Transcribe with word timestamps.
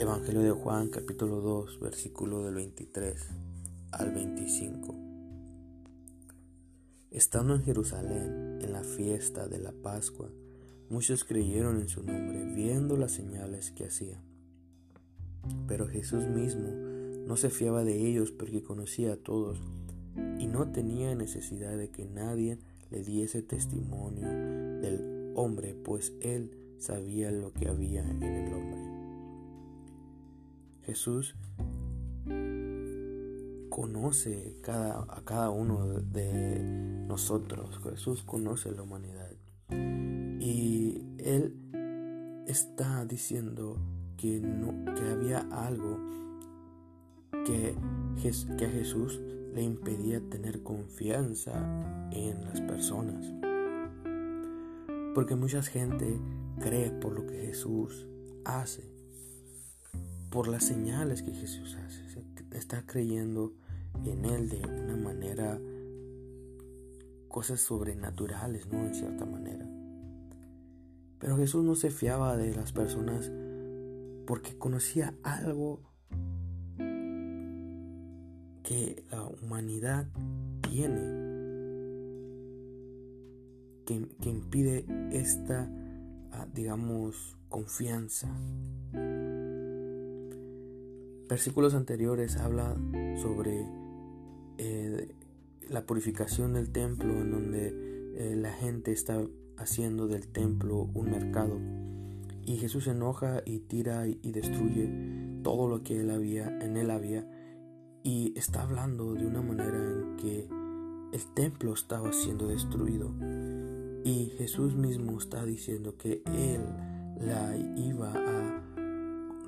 Evangelio 0.00 0.40
de 0.40 0.50
Juan 0.52 0.88
capítulo 0.88 1.42
2 1.42 1.78
versículo 1.78 2.42
del 2.42 2.54
23 2.54 3.20
al 3.92 4.10
25. 4.10 4.94
Estando 7.10 7.54
en 7.54 7.62
Jerusalén 7.62 8.60
en 8.62 8.72
la 8.72 8.82
fiesta 8.82 9.46
de 9.46 9.58
la 9.58 9.72
Pascua, 9.72 10.30
muchos 10.88 11.24
creyeron 11.24 11.82
en 11.82 11.90
su 11.90 12.02
nombre 12.02 12.46
viendo 12.46 12.96
las 12.96 13.12
señales 13.12 13.72
que 13.72 13.84
hacía. 13.84 14.22
Pero 15.68 15.86
Jesús 15.86 16.24
mismo 16.28 16.70
no 17.26 17.36
se 17.36 17.50
fiaba 17.50 17.84
de 17.84 18.08
ellos 18.08 18.32
porque 18.32 18.62
conocía 18.62 19.12
a 19.12 19.16
todos 19.18 19.60
y 20.38 20.46
no 20.46 20.72
tenía 20.72 21.14
necesidad 21.14 21.76
de 21.76 21.90
que 21.90 22.06
nadie 22.06 22.58
le 22.90 23.04
diese 23.04 23.42
testimonio 23.42 24.28
del 24.80 25.34
hombre, 25.34 25.74
pues 25.74 26.14
él 26.22 26.52
sabía 26.78 27.30
lo 27.30 27.52
que 27.52 27.68
había 27.68 28.00
en 28.00 28.22
el 28.22 28.54
hombre. 28.54 28.99
Jesús 30.84 31.34
conoce 33.68 34.56
cada, 34.62 35.06
a 35.08 35.22
cada 35.24 35.50
uno 35.50 35.86
de 36.00 36.60
nosotros. 37.06 37.80
Jesús 37.82 38.22
conoce 38.22 38.72
la 38.72 38.82
humanidad. 38.82 39.30
Y 40.40 41.02
Él 41.18 41.54
está 42.46 43.04
diciendo 43.04 43.78
que, 44.16 44.40
no, 44.40 44.92
que 44.94 45.02
había 45.02 45.38
algo 45.50 45.98
que, 47.44 47.74
que 48.58 48.64
a 48.66 48.70
Jesús 48.70 49.20
le 49.54 49.62
impedía 49.62 50.20
tener 50.28 50.62
confianza 50.62 52.10
en 52.12 52.44
las 52.44 52.60
personas. 52.60 53.32
Porque 55.14 55.36
mucha 55.36 55.62
gente 55.62 56.20
cree 56.58 56.90
por 56.90 57.12
lo 57.12 57.26
que 57.26 57.46
Jesús 57.46 58.06
hace 58.44 58.89
por 60.30 60.46
las 60.46 60.64
señales 60.64 61.22
que 61.22 61.32
Jesús 61.32 61.76
hace. 61.76 62.00
Está 62.52 62.86
creyendo 62.86 63.52
en 64.04 64.24
Él 64.24 64.48
de 64.48 64.62
una 64.64 64.96
manera, 64.96 65.60
cosas 67.28 67.60
sobrenaturales, 67.60 68.66
¿no? 68.68 68.86
En 68.86 68.94
cierta 68.94 69.26
manera. 69.26 69.68
Pero 71.18 71.36
Jesús 71.36 71.64
no 71.64 71.74
se 71.74 71.90
fiaba 71.90 72.36
de 72.36 72.54
las 72.54 72.72
personas 72.72 73.30
porque 74.26 74.56
conocía 74.56 75.14
algo 75.22 75.82
que 78.62 79.04
la 79.10 79.24
humanidad 79.24 80.08
tiene 80.62 81.00
que, 83.84 84.08
que 84.20 84.30
impide 84.30 84.86
esta, 85.10 85.68
ah, 86.32 86.46
digamos, 86.54 87.36
confianza 87.48 88.28
versículos 91.30 91.74
anteriores 91.74 92.36
habla 92.36 92.74
sobre 93.22 93.64
eh, 94.58 95.14
la 95.68 95.86
purificación 95.86 96.54
del 96.54 96.70
templo 96.72 97.12
en 97.14 97.30
donde 97.30 97.68
eh, 98.16 98.34
la 98.34 98.52
gente 98.52 98.90
está 98.90 99.22
haciendo 99.56 100.08
del 100.08 100.26
templo 100.26 100.90
un 100.92 101.12
mercado. 101.12 101.60
Y 102.44 102.56
Jesús 102.56 102.84
se 102.84 102.90
enoja 102.90 103.42
y 103.46 103.60
tira 103.60 104.08
y, 104.08 104.32
destruye 104.32 104.90
todo 105.44 105.68
lo 105.68 105.84
que 105.84 106.00
él 106.00 106.10
había 106.10 106.48
en 106.60 106.76
él 106.76 106.90
había. 106.90 107.24
Y 108.02 108.36
está 108.36 108.62
hablando 108.62 109.14
de 109.14 109.24
una 109.24 109.40
manera 109.40 109.78
en 109.78 110.16
que 110.16 110.48
el 111.12 111.34
templo 111.34 111.74
estaba 111.74 112.12
siendo 112.12 112.48
destruido. 112.48 113.14
Y 114.04 114.32
Jesús 114.36 114.74
mismo 114.74 115.18
está 115.18 115.44
diciendo 115.44 115.96
que 115.96 116.22
él 116.26 116.62
la 117.20 117.56
iba 117.76 118.12
a 118.14 118.69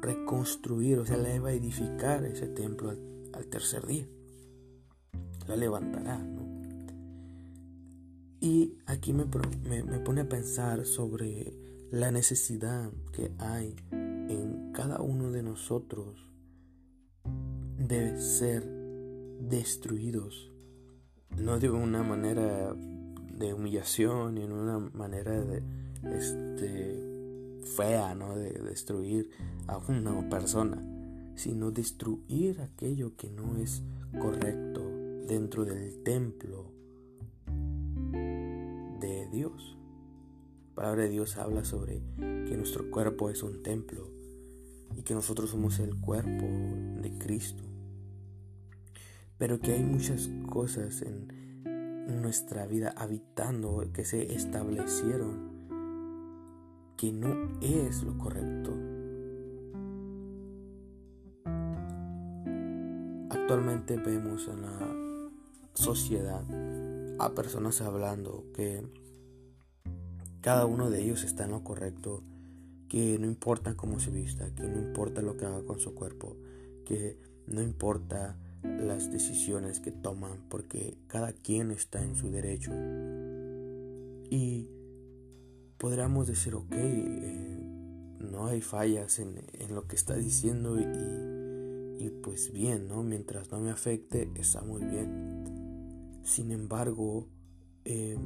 reconstruir, 0.00 0.98
o 0.98 1.06
sea, 1.06 1.16
la 1.16 1.34
iba 1.34 1.50
a 1.50 1.52
edificar 1.52 2.24
ese 2.24 2.48
templo 2.48 2.90
al, 2.90 3.46
tercer 3.46 3.86
día. 3.86 4.06
La 5.46 5.56
levantará. 5.56 6.24
Y 8.40 8.78
aquí 8.86 9.12
me, 9.12 9.24
me, 9.24 9.98
pone 10.00 10.22
a 10.22 10.28
pensar 10.28 10.84
sobre 10.84 11.52
la 11.90 12.12
necesidad 12.12 12.92
que 13.12 13.32
hay 13.38 13.74
en 13.90 14.72
cada 14.72 15.00
uno 15.00 15.30
de 15.32 15.42
nosotros 15.42 16.30
de 17.78 18.20
ser 18.20 18.64
destruidos. 19.40 20.52
No 21.36 21.58
de 21.58 21.70
una 21.70 22.02
manera 22.02 22.74
de 22.74 23.54
humillación, 23.54 24.34
ni 24.34 24.42
en 24.42 24.52
una 24.52 24.78
manera 24.78 25.40
de 25.40 25.62
este 26.04 27.17
fea, 27.76 28.14
¿no? 28.14 28.36
De 28.36 28.50
destruir 28.50 29.30
a 29.66 29.78
una 29.78 30.28
persona, 30.28 30.82
sino 31.34 31.70
destruir 31.70 32.60
aquello 32.60 33.16
que 33.16 33.30
no 33.30 33.56
es 33.56 33.82
correcto 34.18 34.82
dentro 35.26 35.64
del 35.64 36.02
templo 36.02 36.72
de 39.00 39.28
Dios. 39.30 39.78
La 40.70 40.74
palabra 40.74 41.02
de 41.04 41.10
Dios 41.10 41.36
habla 41.36 41.64
sobre 41.64 42.02
que 42.16 42.56
nuestro 42.56 42.90
cuerpo 42.90 43.30
es 43.30 43.42
un 43.42 43.62
templo 43.62 44.10
y 44.96 45.02
que 45.02 45.14
nosotros 45.14 45.50
somos 45.50 45.78
el 45.80 46.00
cuerpo 46.00 46.46
de 47.02 47.18
Cristo. 47.18 47.64
Pero 49.36 49.60
que 49.60 49.72
hay 49.72 49.84
muchas 49.84 50.30
cosas 50.48 51.02
en 51.02 51.28
nuestra 52.22 52.66
vida 52.66 52.94
habitando 52.96 53.84
que 53.92 54.04
se 54.04 54.34
establecieron 54.34 55.47
que 56.98 57.12
no 57.12 57.60
es 57.62 58.02
lo 58.02 58.18
correcto. 58.18 58.76
Actualmente 63.30 63.96
vemos 63.96 64.48
en 64.48 64.62
la 64.62 65.28
sociedad 65.74 66.42
a 67.20 67.34
personas 67.34 67.80
hablando 67.82 68.44
que 68.52 68.82
cada 70.40 70.66
uno 70.66 70.90
de 70.90 71.00
ellos 71.02 71.22
está 71.22 71.44
en 71.44 71.52
lo 71.52 71.62
correcto, 71.62 72.24
que 72.88 73.16
no 73.20 73.26
importa 73.26 73.76
cómo 73.76 74.00
se 74.00 74.10
vista, 74.10 74.52
que 74.56 74.64
no 74.64 74.78
importa 74.78 75.22
lo 75.22 75.36
que 75.36 75.46
haga 75.46 75.62
con 75.62 75.78
su 75.78 75.94
cuerpo, 75.94 76.36
que 76.84 77.16
no 77.46 77.62
importa 77.62 78.36
las 78.64 79.12
decisiones 79.12 79.78
que 79.78 79.92
toman, 79.92 80.48
porque 80.48 80.98
cada 81.06 81.32
quien 81.32 81.70
está 81.70 82.02
en 82.02 82.16
su 82.16 82.32
derecho. 82.32 82.72
Y 84.30 84.68
podríamos 85.78 86.26
decir, 86.26 86.54
ok, 86.54 86.72
eh, 86.72 87.58
no 88.18 88.46
hay 88.46 88.60
fallas 88.60 89.18
en, 89.20 89.36
lo 89.74 89.86
que 89.86 89.96
está 89.96 90.16
diciendo 90.16 90.78
y, 90.78 92.10
pues 92.22 92.52
bien, 92.52 92.88
¿no? 92.88 93.02
Mientras 93.02 93.50
no 93.52 93.60
me 93.60 93.70
afecte, 93.70 94.30
está 94.34 94.60
muy 94.60 94.82
bien. 94.84 96.20
Sin 96.24 96.50
embargo, 96.50 97.28
em, 97.84 98.18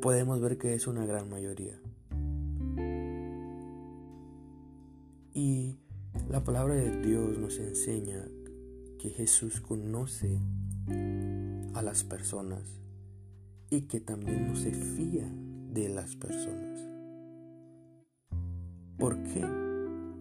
podemos 0.00 0.40
ver 0.40 0.58
que 0.58 0.74
es 0.74 0.86
una 0.86 1.06
gran 1.06 1.30
mayoría. 1.30 1.80
Y 5.32 5.78
la 6.28 6.42
palabra 6.42 6.74
de 6.74 7.00
Dios 7.00 7.38
nos 7.38 7.58
enseña 7.58 8.26
que 8.98 9.10
Jesús 9.10 9.60
conoce 9.60 10.38
a 11.74 11.82
las 11.82 12.02
personas 12.02 12.80
y 13.70 13.82
que 13.82 14.00
también 14.00 14.48
no 14.48 14.56
se 14.56 14.72
fía 14.72 15.30
de 15.72 15.88
las 15.88 16.16
personas. 16.16 16.88
¿Por 18.98 19.22
qué? 19.22 19.46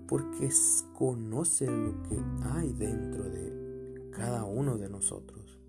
Porque 0.07 0.49
conoce 0.93 1.67
lo 1.67 2.01
que 2.03 2.17
hay 2.53 2.73
dentro 2.73 3.23
de 3.23 4.09
cada 4.11 4.45
uno 4.45 4.77
de 4.77 4.89
nosotros. 4.89 5.59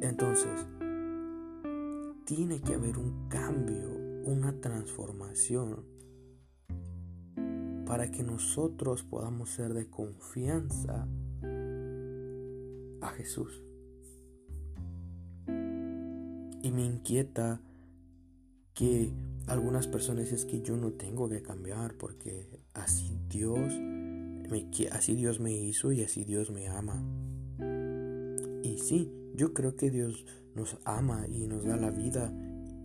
Entonces, 0.00 0.66
tiene 2.24 2.60
que 2.60 2.74
haber 2.74 2.98
un 2.98 3.28
cambio, 3.28 3.90
una 4.24 4.52
transformación 4.60 5.84
para 7.86 8.10
que 8.10 8.22
nosotros 8.22 9.02
podamos 9.02 9.50
ser 9.50 9.74
de 9.74 9.90
confianza 9.90 11.08
a 13.00 13.08
Jesús. 13.08 13.62
Y 16.62 16.70
me 16.70 16.84
inquieta 16.84 17.60
que 18.80 19.12
algunas 19.46 19.86
personas 19.86 20.32
es 20.32 20.46
que 20.46 20.62
yo 20.62 20.74
no 20.74 20.92
tengo 20.92 21.28
que 21.28 21.42
cambiar 21.42 21.92
porque 21.98 22.46
así 22.72 23.18
Dios 23.28 23.58
me, 23.78 24.66
así 24.90 25.14
Dios 25.14 25.38
me 25.38 25.52
hizo 25.52 25.92
y 25.92 26.02
así 26.02 26.24
Dios 26.24 26.50
me 26.50 26.66
ama. 26.68 27.04
Y 28.62 28.78
sí, 28.78 29.12
yo 29.34 29.52
creo 29.52 29.76
que 29.76 29.90
Dios 29.90 30.24
nos 30.54 30.78
ama 30.86 31.26
y 31.28 31.46
nos 31.46 31.66
da 31.66 31.76
la 31.76 31.90
vida 31.90 32.32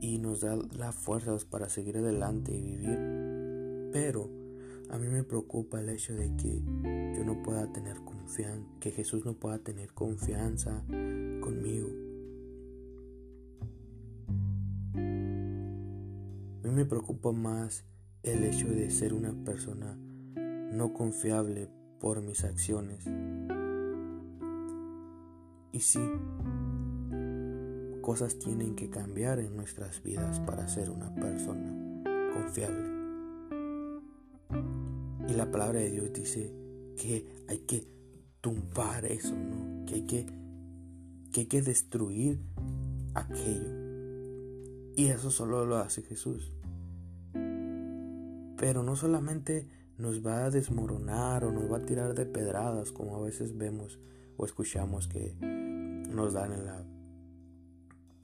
y 0.02 0.18
nos 0.18 0.42
da 0.42 0.58
las 0.78 0.94
fuerzas 0.96 1.46
para 1.46 1.70
seguir 1.70 2.00
adelante 2.00 2.54
y 2.54 2.62
vivir. 2.62 3.90
Pero 3.94 4.30
a 4.90 4.98
mí 4.98 5.08
me 5.08 5.24
preocupa 5.24 5.80
el 5.80 5.88
hecho 5.88 6.14
de 6.14 6.36
que 6.36 6.62
yo 7.18 7.24
no 7.24 7.42
pueda 7.42 7.72
tener 7.72 8.02
confianza, 8.04 8.68
que 8.82 8.92
Jesús 8.92 9.24
no 9.24 9.34
pueda 9.36 9.60
tener 9.60 9.94
confianza 9.94 10.84
conmigo. 11.40 12.05
Me 16.72 16.86
preocupa 16.86 17.32
más 17.32 17.86
el 18.24 18.44
hecho 18.44 18.68
de 18.68 18.90
ser 18.90 19.14
una 19.14 19.34
persona 19.44 19.98
no 20.72 20.94
confiable 20.94 21.70
por 22.00 22.22
mis 22.22 22.44
acciones. 22.44 23.06
Y 25.72 25.80
sí, 25.80 26.00
cosas 28.02 28.40
tienen 28.40 28.76
que 28.76 28.90
cambiar 28.90 29.40
en 29.40 29.56
nuestras 29.56 30.02
vidas 30.02 30.40
para 30.40 30.68
ser 30.68 30.90
una 30.90 31.14
persona 31.14 32.04
confiable. 32.34 32.96
Y 35.28 35.34
la 35.34 35.50
palabra 35.52 35.80
de 35.80 35.92
Dios 35.92 36.14
dice 36.14 36.52
que 36.96 37.28
hay 37.48 37.60
que 37.60 37.88
tumbar 38.42 39.06
eso, 39.06 39.36
¿no? 39.36 39.86
Que 39.86 39.96
hay 39.96 40.06
que, 40.06 40.26
que 41.32 41.42
hay 41.42 41.46
que 41.48 41.62
destruir 41.62 42.40
aquello. 43.14 43.86
Y 44.96 45.08
eso 45.08 45.32
solo 45.32 45.66
lo 45.66 45.78
hace 45.78 46.04
Jesús. 46.04 46.55
Pero 48.58 48.84
no 48.84 48.96
solamente 48.96 49.68
nos 49.98 50.26
va 50.26 50.46
a 50.46 50.50
desmoronar 50.50 51.46
o 51.46 51.52
nos 51.52 51.72
va 51.72 51.78
a 51.78 51.86
tirar 51.86 52.14
de 52.14 52.26
pedradas 52.26 52.92
como 52.92 53.16
a 53.16 53.22
veces 53.22 53.58
vemos 53.58 54.00
o 54.38 54.46
escuchamos 54.46 55.08
que 55.08 55.36
nos 55.42 56.34
dan 56.34 56.54
en, 56.54 56.66
la, 56.66 56.84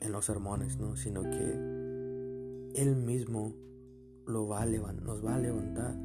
en 0.01 0.11
los 0.11 0.25
sermones, 0.25 0.77
¿no? 0.77 0.95
sino 0.95 1.21
que 1.23 2.71
Él 2.75 2.95
mismo 2.95 3.53
lo 4.25 4.47
va 4.47 4.61
a 4.61 4.65
nos 4.65 5.25
va 5.25 5.35
a 5.35 5.39
levantar. 5.39 5.95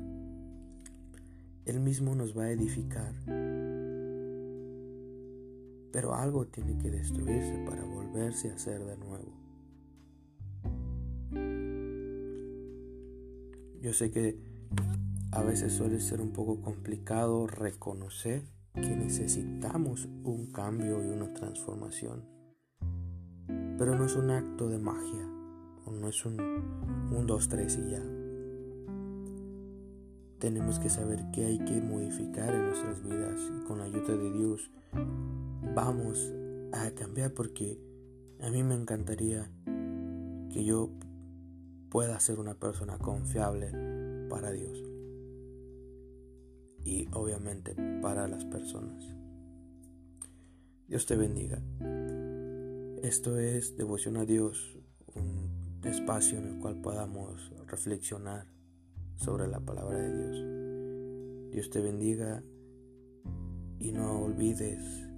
Él 1.65 1.81
mismo 1.81 2.15
nos 2.15 2.37
va 2.37 2.45
a 2.45 2.51
edificar. 2.53 3.13
Pero 5.93 6.15
algo 6.15 6.47
tiene 6.47 6.79
que 6.79 6.91
destruirse 6.91 7.65
para 7.67 7.85
volverse 7.85 8.51
a 8.51 8.55
hacer 8.55 8.85
de 8.85 8.97
nuevo. 8.97 9.46
Yo 13.87 13.93
sé 13.93 14.11
que 14.11 14.37
a 15.31 15.45
veces 15.45 15.73
suele 15.73 16.01
ser 16.01 16.21
un 16.21 16.33
poco 16.33 16.61
complicado 16.61 17.47
reconocer 17.47 18.43
que 18.75 18.97
necesitamos 18.97 20.09
un 20.25 20.51
cambio 20.51 21.05
y 21.05 21.07
una 21.07 21.33
transformación. 21.33 22.25
Pero 23.79 23.95
no 23.95 24.07
es 24.07 24.17
un 24.17 24.31
acto 24.31 24.69
de 24.69 24.79
magia, 24.79 25.25
no 25.89 26.09
es 26.09 26.27
un 26.27 26.41
1, 27.13 27.23
2, 27.27 27.49
3 27.49 27.79
y 27.79 27.91
ya. 27.93 28.03
Tenemos 30.41 30.81
que 30.81 30.91
saber 30.91 31.25
qué 31.33 31.45
hay 31.45 31.59
que 31.61 31.81
modificar 31.81 32.53
en 32.53 32.67
nuestras 32.67 33.05
vidas 33.05 33.41
y 33.57 33.65
con 33.67 33.79
la 33.79 33.85
ayuda 33.85 34.17
de 34.17 34.33
Dios 34.33 34.69
vamos 35.77 36.35
a 36.73 36.91
cambiar 36.91 37.35
porque 37.35 37.79
a 38.41 38.51
mí 38.51 38.65
me 38.65 38.75
encantaría 38.75 39.49
que 40.53 40.65
yo 40.65 40.91
pueda 41.91 42.19
ser 42.21 42.39
una 42.39 42.55
persona 42.55 42.99
confiable 42.99 43.71
para 44.29 44.51
Dios 44.51 44.83
y 46.85 47.09
obviamente 47.13 47.75
para 48.01 48.29
las 48.29 48.45
personas. 48.45 49.05
Dios 50.89 51.05
te 51.07 51.17
bendiga. 51.17 51.61
Esto 53.03 53.39
es 53.39 53.77
Devoción 53.77 54.17
a 54.17 54.25
Dios, 54.25 54.79
un 55.15 55.81
espacio 55.85 56.39
en 56.39 56.47
el 56.47 56.59
cual 56.59 56.81
podamos 56.81 57.53
reflexionar 57.67 58.47
sobre 59.17 59.49
la 59.49 59.61
palabra 59.61 59.99
de 59.99 60.17
Dios. 60.17 61.53
Dios 61.53 61.71
te 61.71 61.81
bendiga 61.81 62.43
y 63.79 63.93
no 63.93 64.23
olvides 64.23 65.09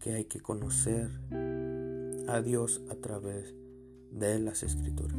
que 0.00 0.14
hay 0.14 0.24
que 0.24 0.40
conocer 0.40 1.10
a 2.28 2.42
Dios 2.42 2.82
a 2.90 2.96
través 2.96 3.54
de 4.10 4.38
las 4.38 4.62
escrituras. 4.62 5.16